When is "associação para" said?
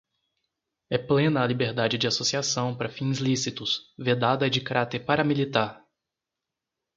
2.07-2.89